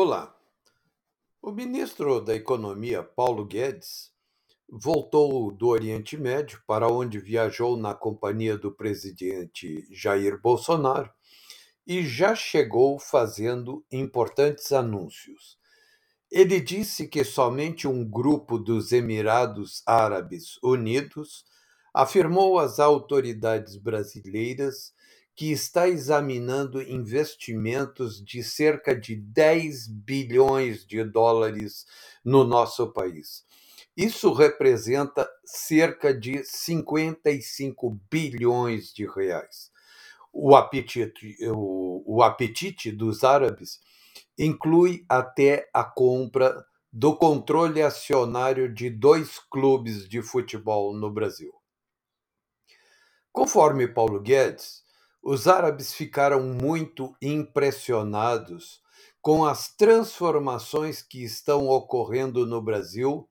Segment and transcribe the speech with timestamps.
[0.00, 0.32] Olá.
[1.42, 4.12] O ministro da Economia, Paulo Guedes,
[4.68, 11.10] voltou do Oriente Médio, para onde viajou na companhia do presidente Jair Bolsonaro,
[11.84, 15.58] e já chegou fazendo importantes anúncios.
[16.30, 21.44] Ele disse que somente um grupo dos Emirados Árabes Unidos
[21.92, 24.92] afirmou às autoridades brasileiras
[25.38, 31.86] que está examinando investimentos de cerca de 10 bilhões de dólares
[32.24, 33.44] no nosso país.
[33.96, 39.70] Isso representa cerca de 55 bilhões de reais.
[40.32, 43.78] O apetite, o, o apetite dos árabes
[44.36, 51.54] inclui até a compra do controle acionário de dois clubes de futebol no Brasil.
[53.30, 54.87] Conforme Paulo Guedes,
[55.30, 58.80] os árabes ficaram muito impressionados
[59.20, 63.28] com as transformações que estão ocorrendo no Brasil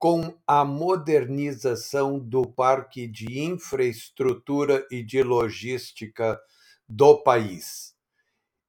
[0.00, 6.40] com a modernização do parque de infraestrutura e de logística
[6.88, 7.94] do país.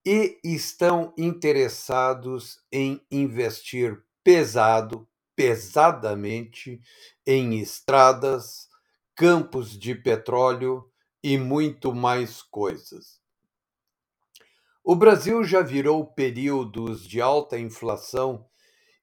[0.05, 6.79] E estão interessados em investir pesado, pesadamente,
[7.25, 8.67] em estradas,
[9.15, 10.85] campos de petróleo
[11.23, 13.19] e muito mais coisas.
[14.83, 18.45] O Brasil já virou períodos de alta inflação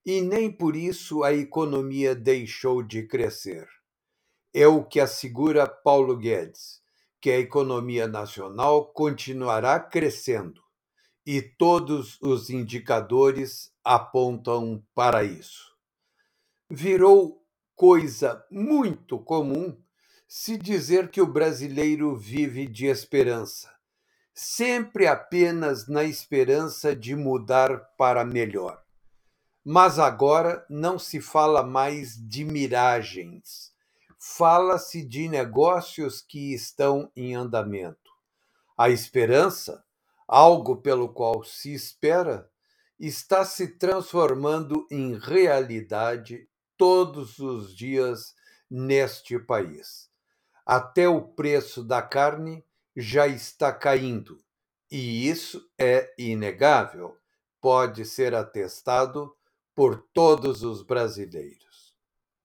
[0.05, 3.67] e nem por isso a economia deixou de crescer.
[4.53, 6.81] É o que assegura Paulo Guedes,
[7.21, 10.61] que a economia nacional continuará crescendo
[11.25, 15.75] e todos os indicadores apontam para isso.
[16.69, 17.45] Virou
[17.75, 19.77] coisa muito comum
[20.27, 23.73] se dizer que o brasileiro vive de esperança,
[24.33, 28.83] sempre apenas na esperança de mudar para melhor.
[29.63, 33.71] Mas agora não se fala mais de miragens,
[34.19, 38.11] fala-se de negócios que estão em andamento.
[38.77, 39.81] A esperança,
[40.27, 42.49] algo pelo qual se espera,
[42.99, 48.35] está se transformando em realidade todos os dias
[48.69, 50.07] neste país
[50.67, 52.61] até o preço da carne
[52.93, 54.37] já está caindo,
[54.91, 57.17] e isso é inegável,
[57.61, 59.33] pode ser atestado
[59.73, 61.95] por todos os brasileiros.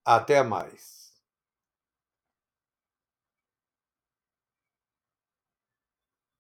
[0.05, 1.02] Até mais.